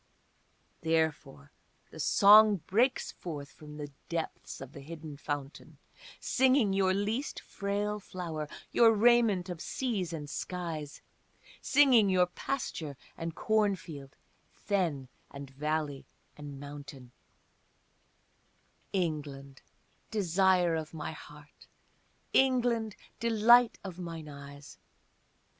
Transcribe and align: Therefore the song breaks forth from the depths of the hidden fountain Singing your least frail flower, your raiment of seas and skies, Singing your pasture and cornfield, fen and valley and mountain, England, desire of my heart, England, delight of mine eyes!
Therefore 0.81 1.51
the 1.91 1.99
song 1.99 2.55
breaks 2.65 3.11
forth 3.11 3.51
from 3.51 3.77
the 3.77 3.91
depths 4.09 4.59
of 4.59 4.71
the 4.73 4.79
hidden 4.81 5.15
fountain 5.15 5.77
Singing 6.19 6.73
your 6.73 6.91
least 6.91 7.39
frail 7.39 7.99
flower, 7.99 8.47
your 8.71 8.93
raiment 8.95 9.47
of 9.47 9.61
seas 9.61 10.11
and 10.11 10.27
skies, 10.27 11.03
Singing 11.61 12.09
your 12.09 12.25
pasture 12.25 12.97
and 13.15 13.35
cornfield, 13.35 14.15
fen 14.49 15.07
and 15.29 15.51
valley 15.51 16.07
and 16.35 16.59
mountain, 16.59 17.11
England, 18.91 19.61
desire 20.09 20.73
of 20.73 20.95
my 20.95 21.11
heart, 21.11 21.67
England, 22.33 22.95
delight 23.19 23.77
of 23.83 23.99
mine 23.99 24.27
eyes! 24.27 24.79